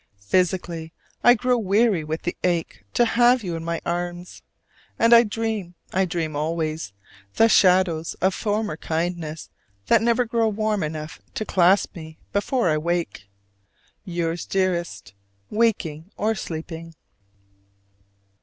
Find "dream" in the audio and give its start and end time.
5.21-5.75, 6.05-6.35